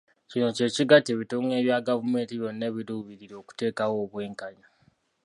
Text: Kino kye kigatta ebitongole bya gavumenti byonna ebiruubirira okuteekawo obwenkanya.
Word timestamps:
Kino 0.29 0.47
kye 0.55 0.67
kigatta 0.75 1.09
ebitongole 1.11 1.57
bya 1.65 1.79
gavumenti 1.87 2.33
byonna 2.37 2.63
ebiruubirira 2.69 3.35
okuteekawo 3.41 3.95
obwenkanya. 4.05 4.67